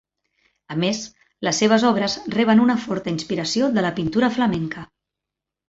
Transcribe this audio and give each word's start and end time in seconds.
A 0.75 0.77
més, 0.83 1.01
les 1.47 1.59
seves 1.65 1.85
obres 1.91 2.17
reben 2.37 2.65
una 2.65 2.77
forta 2.87 3.13
inspiració 3.15 3.71
de 3.79 3.87
la 3.89 3.95
pintura 4.01 4.33
flamenca. 4.41 4.89